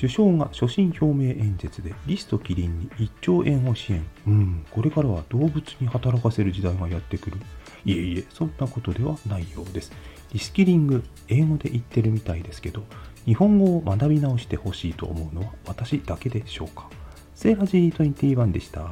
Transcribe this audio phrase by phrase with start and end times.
[0.00, 4.02] 首相が所信表明演説でリストキリンに1兆円を支援。
[4.26, 7.36] うん、これからは動物に働かせる時代がやってくる。
[7.84, 9.92] いえいえ、そんなことではないようです。
[10.32, 12.82] リスキリング、英語で言ってるみたいですけど、
[13.26, 16.88] 日本語を学び直してほしいと思うのは私だけでしょうか？
[17.34, 18.90] セーラジー21でした。